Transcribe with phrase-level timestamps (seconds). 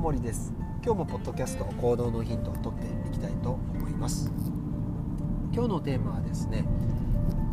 [0.00, 0.54] 森です。
[0.82, 4.32] 今日もポッドキャスト行動のヒントを取っていきたいと思います。
[5.52, 6.64] 今日のテーマはですね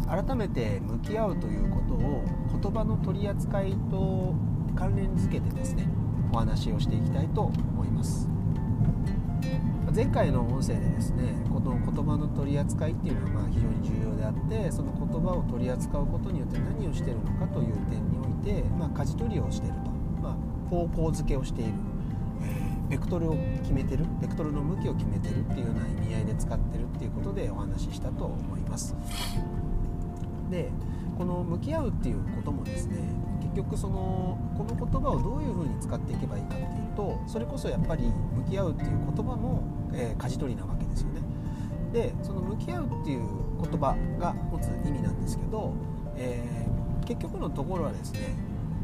[0.07, 2.23] 改めて向き合うということを
[2.61, 4.33] 言葉の取り扱いと
[4.77, 5.89] 関連づけてですね
[6.31, 8.29] お話をしていきたいと思います。
[9.93, 19.91] 前回の音声でですねこの言葉の取り扱いっていうのはまあ非常に重要であってその言葉を取り扱うことによって何をしているのかという点において、まあ、舵取りをしていると、
[20.21, 21.73] まあ、方向づけをしている、
[22.89, 28.95] ベクトルを決めてるベクトルの向きを決めてるっていうような意味合いで使ってるっていうことでお話ししたと思います
[30.49, 30.71] で
[31.17, 32.97] この向き合うっていうこともですね
[33.41, 38.03] 結局そのこの言葉をどういうふうに使っていけばいいかっていうとそれこそやっぱり
[38.35, 41.21] 向き合うっていう言葉も、えー、舵取りなわけですよね。
[41.91, 43.21] でその向き合うっていう
[43.61, 45.73] 言葉が持つ意味なんですけど、
[46.15, 48.35] えー、結局のところはですね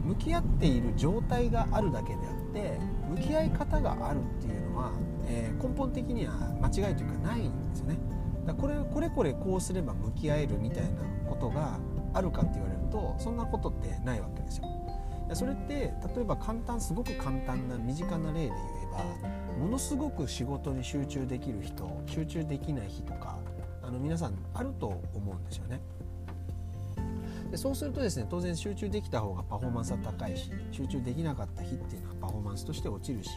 [0.04, 2.80] 向き合っている状態があるだけであって
[3.16, 4.92] 向き合い方があるっていうのは、
[5.28, 7.98] えー、根本的には間違いというかないんですよね。
[8.46, 10.90] だこれこれこれこうすれば向き合えるみたいな
[11.30, 11.80] ことが
[12.14, 14.66] あるかって言われるとそんなことってないわけですよ。
[15.34, 23.38] それって例えば簡単すごく簡単な身近な例で言えばものすごく仕事に集中できる人集中できない日とか
[23.82, 25.82] あの皆さんあると思うんですよね。
[27.54, 33.30] でそうするとですね当然集中できた方がパフォーマンスは高いし集中できなかった日っていうのはパフォーマンスとして落ちるし、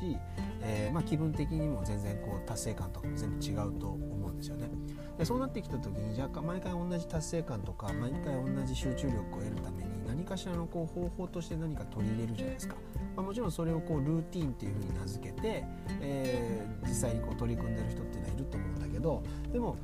[0.63, 4.71] えー、まあ、気分的にも全然こう達成感とかも全部違うと思うんですよね。
[5.19, 9.96] でそうなってきた時に若干毎回同じ達成感とか毎回同じ集中力を得るために
[10.27, 12.75] かしらのこう方法として何か取り入れるじゃないですか、
[13.17, 15.65] まあ、もちろんそれをこうルーティーンっていうふうに名付けて、
[16.01, 19.77] えー、実際にこう取り組んでる人っていうのはいると思うんだけどでも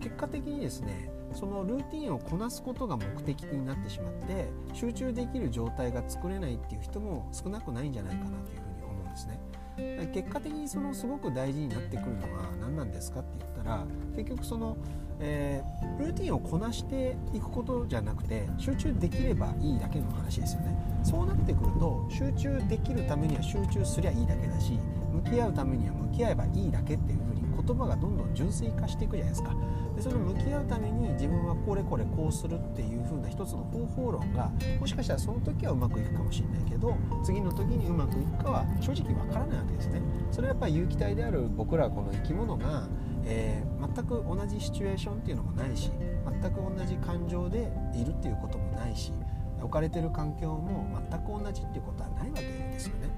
[0.00, 9.40] 結果的にですねそのルーティンをこなすことが目的になってしまって集中できる状態が作れないっていう人も少なくないんじゃないかなというふうに思うんですね。
[10.12, 14.76] 結果的にそのすごく大事になってくるのは何なんですかって言ったら結局その
[15.20, 20.74] えー、ルーティンをこなしていくことじゃなくて集中できればいいだけの話ですよね。
[21.02, 24.78] そうなってくると集中できるためには集中すりゃいいだけだし
[25.12, 29.54] 向き合うためには向き合えばいいだけっていうふうに言葉がどんどん純粋化していくじゃないですか
[29.96, 40.00] でその向き合うために自分はこれこれこうするっていう風な一つの方法論がもしかしたらその時はうまくいくかもしれないけど次の時にうまくいくかは正直わからないわけですね
[40.30, 42.88] それはやっぱり有機体である僕らこの生き物が
[43.24, 45.90] えー、全く同じシチュエーションっていうのもないし
[46.24, 49.12] 全く同じ感情でいるっていうこともないし
[49.60, 53.10] 置かれてる環境も全く同じっていうことはないわけですよね。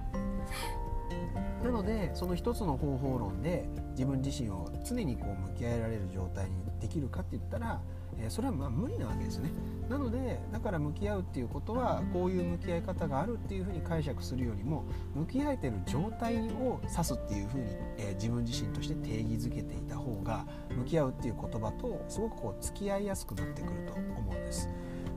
[1.62, 7.80] なのでその一つの方法論で自分自身を常にこう向き合えられる状態にできるかって言ったら
[8.19, 9.50] えそれはまあ無理なわけですね。
[9.88, 17.64] なのでだから向き合うっていうことはこういう向き合い方があるっていうふうに解釈するよりも向き合えてる状態を指すっていうふうに、
[17.98, 24.69] え自分自身として定義づけていた方が向き合うっていう言葉とすごくこう付き合いやすくなってくると思うんです。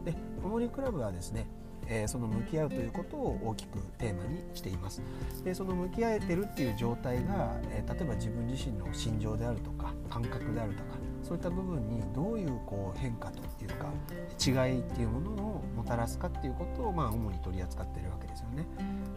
[0.03, 1.47] でおもりクラブはですね
[1.88, 5.01] えー、その向き合うということを大きくテーマにしています
[5.44, 13.91] でその向き合えてるっていう状態が、えー、例えば自分自身の心情であるとか感覚であるとかそういった部分にどういうこう変化というか
[14.40, 18.67] 違いっていうものをもたらすかっていうことをまあ主に取り扱ってるわけですよね。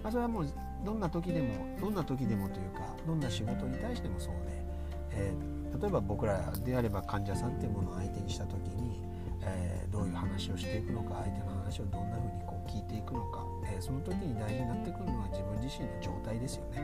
[0.02, 0.48] まあ、それはもう
[0.86, 4.64] どんな時でもどんな時でもというかどんな仕事に対してもそうで、
[5.10, 9.02] えー、例えば僕らであれば患者さんっていうものを相手にした時に、
[9.42, 9.77] えー、
[10.38, 16.82] 話をしていくのか相手の話をどんな風にこう聞いていくのか、えー、その時に大事になってくるのは自分自身の状態ですよね。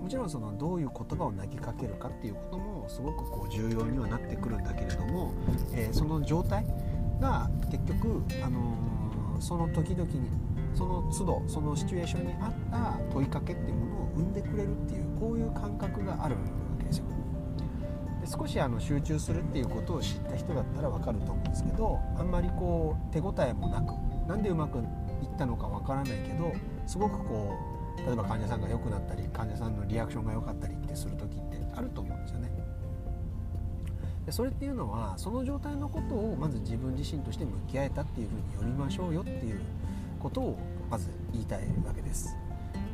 [0.00, 5.34] もちろんそのどういう言葉を投げかけるかっていうこともすごくこう重要にはなってくるんだけれども、
[5.74, 6.64] えー、その状態
[7.20, 10.30] が結局、あのー、その時々に
[10.74, 16.40] その都度そのシチュエーションに合った問いかけっていうものを生んでくれるっていうこういう感覚があるわ
[16.78, 17.04] けですよ。
[18.26, 23.92] 少しあの集中するっていうことを知った人だったら分かると思うんですけどあんまりこう手応えもなく
[24.28, 24.84] なんでうまくいっ
[25.38, 26.52] たのか分からないけど
[26.86, 27.54] すごくこ
[27.98, 32.52] う例えば患者さんが良くなったり患者さんのリアクションが良かったりってする時ってあると思うんですよね。
[34.26, 39.60] でそれっていうのはその状態のことをまず自分自身として向き合えたっていうふうに読みましょうよっていう
[40.18, 40.58] ことを
[40.90, 42.36] まず言いたいわけです。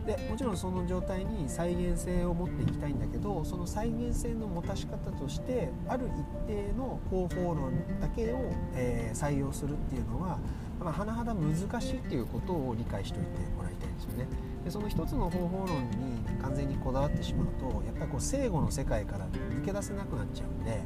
[0.06, 10.38] でもちろんその状態に再現性を持っていきたいんだけどその再現性の持たし方としてある一定の方法論だけを、えー、採用するっていうのは、
[10.80, 14.26] まあ、甚だ難しいっていうことを理解しておいてもらいたいんですよね。
[14.64, 20.82] でその一つの方法論に完全にこだわってしまうとやっぱりこう正誤の世界から抜け出せなくなっちゃうんで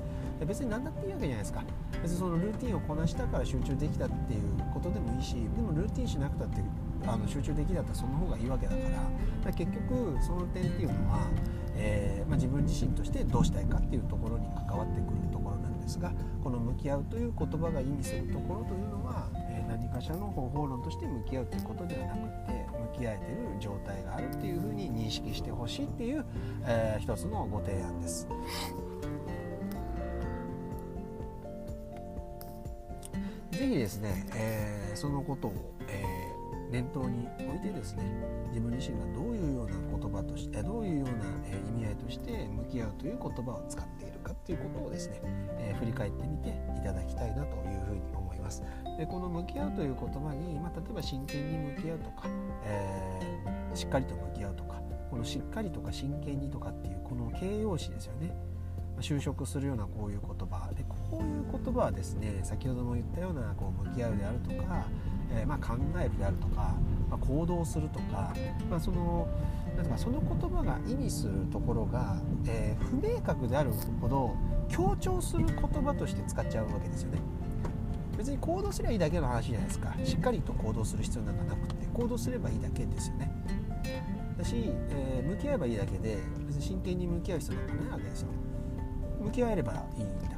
[0.46, 1.62] 別に何だっていいわけじゃないですか
[2.02, 4.40] 別にそのルーティンをこなしたから集中できたっていう
[4.72, 6.60] ことでもいいしでもルーティンしなくたって
[7.06, 11.28] あの集中できだったらその方がいいわけだからだ結局その点っていうのは、
[11.74, 16.12] えー、まあ、自分自身としてどうしたいかっていうところに関わってくるところなんですが
[16.42, 22.18] この「向き合う」という言葉が意味するところというのは、えー、何かしらの方法論として向き合うということではなく
[22.52, 26.24] て向き合えてる状態があるっていうふうに認識してほしいっていう、
[26.64, 28.26] えー、一つのご提案です。
[33.56, 35.52] ぜひですね、えー、そのことを、
[35.88, 36.15] えー、
[36.70, 38.04] 念頭に置いてですね
[38.48, 41.24] 自分自身がどういうような言葉としてどういうような、
[41.68, 45.20] 意味合いとして向き合うという言葉を使っているかっていうことをですね、
[45.58, 48.62] えー、振り返ってみていただきたいなというふうに思います。
[48.98, 52.28] でこの向き合うという言葉に、まあ、例えば真剣に向き合うとか、
[52.64, 54.80] えー、しっかりと向き合うとか
[55.10, 58.34] このしっかりとか真剣にとかっていうこの形容詞ですよね。
[59.00, 60.70] 就職するようなこういう言葉
[61.66, 64.86] 言葉はですね先ほども言ったようなこう向き合うであるとか、
[65.34, 66.74] えー、まあ、考えるであるとか、
[67.10, 68.32] まあ、行動するとか、
[68.70, 69.26] まあ、その
[69.76, 74.36] なんかその言葉が意味するところが、えー、不明確であるほど
[74.68, 77.18] 強調する言葉として使っちゃうわけですよね。
[78.16, 79.94] 別に行動すればいいだけの話じゃないですか。
[80.02, 83.30] しっかりと行動する必要なんかなくて行動すればいいだけですよね。
[84.38, 84.54] だし、
[84.90, 88.28] えー、向き合えばいいだけで別に真剣に向き合う必要なんかないわけですよ。
[89.20, 90.35] 向き合えればいいんだ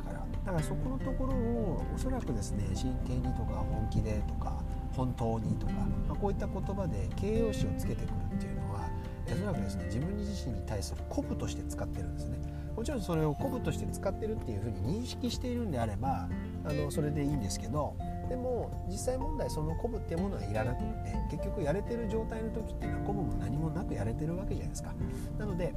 [0.48, 4.56] だからそこのところをおそらくですね真剣にとか本気でとか
[4.96, 5.72] 本当にとか、
[6.08, 8.88] まあ、こういった言葉で形容詞をつけてくるっていうのは
[9.30, 12.38] おそらくですね自分自身に対する鼓舞として使ってるんですね。
[12.74, 16.28] もちろんそれを鼓舞として使ってるっていうふうに認識しているんであれば
[16.64, 17.94] あのそれでいいんですけど
[18.30, 24.94] でも実際問題その鼓舞っていうものはいらなくって結局やれてる状態の時っていうのは鼓舞も何もなくやれてるわけじゃないですか。
[25.38, 25.74] なので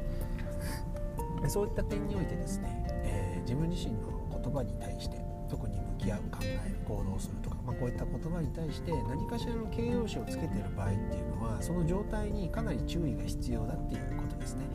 [1.49, 4.10] そういった点においてですね、えー、自分自身の
[4.41, 5.17] 言葉に対して
[5.49, 14.65] 特に向き合う考える行動するとか、まあ、こういった言葉に対して何かしらの形容詞をつけてる場合っていうのはその状態にかなり注意が必要だっていうことですね。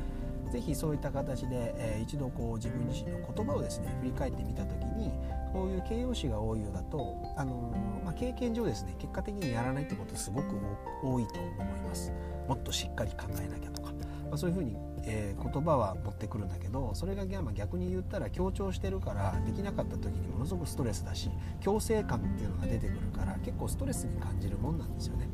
[0.53, 5.11] ぜひそういった形で、えー、一度こう自分自身の言葉をですね振り返ってみた時に
[5.53, 10.55] こういう形容詞が多いようだと、あのー、まあ、経験上ですね結果的にやらないってことすごく
[11.03, 12.13] 多いと思います。
[12.47, 21.31] もっとしっかり考えなきゃとか、まあ、そういうふうにえー、言葉は持ってくるんだけどそれが逆に言ったら強調してるからできなかった時にものすごくストレスだし
[21.61, 25.29] 強制感っていうのが出てくるから結構ストレスに感じるもんなんですよね。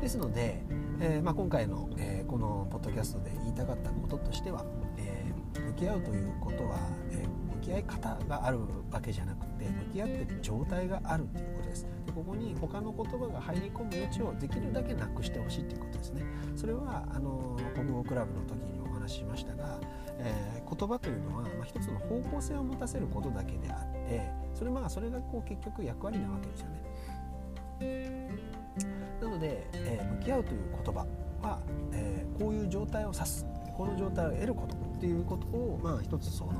[0.00, 0.62] ですので、
[0.98, 4.64] えーまあ、今回の、えー、このポッドキャストで言いたかったこととしては、
[4.96, 5.24] え、
[5.60, 6.78] 向き合うということは、
[7.10, 8.58] えー、き合い方がある
[8.90, 11.86] わけじゃなくて向き合ってる状態があるということです。
[12.06, 16.22] でここに他の言葉が入り込む余地をできるだけなくしてほしいということですね。
[16.56, 19.78] それはあの国語クラブの時にお話ししましたが、
[20.18, 26.80] えー、言葉というのは、まあ、一つの方向性を持たせることだけであってそれまあそれがこう結局役割なわけですよね。
[29.20, 31.06] なので、えー、向き合うという言葉
[31.42, 31.60] は、
[31.92, 33.46] えー、こういう状態を指す
[33.80, 36.52] この状態を得ることっていうことを、まあ、一つその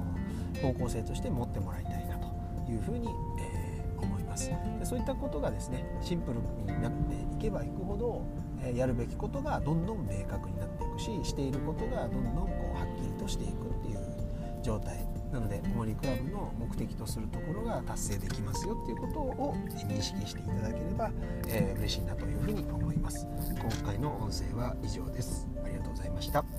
[0.62, 2.32] 方向性として持ってもらいたいなと
[2.72, 3.08] いうふうに、
[3.38, 4.48] えー、思います。
[4.48, 8.24] でそういったことがですねシンプルになっていけばいくほど、
[8.64, 21.10] えやるべきことがどんどん明確になっていくししていることがどんどんこうはっきりとしていくっていう状態なのでモリクラブの目的とするところが達成できますよっていうことを認識していただければ、
[21.48, 23.26] えー、嬉しいなというふうに思います。
[23.60, 25.46] 今回の音声は以上です。
[25.62, 26.49] ありがとうございました。